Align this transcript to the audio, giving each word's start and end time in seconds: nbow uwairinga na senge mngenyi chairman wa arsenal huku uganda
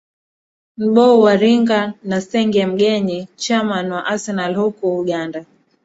nbow 0.87 1.11
uwairinga 1.17 1.79
na 2.09 2.17
senge 2.27 2.61
mngenyi 2.71 3.19
chairman 3.41 3.87
wa 3.95 4.01
arsenal 4.13 4.53
huku 4.59 4.87
uganda 5.01 5.39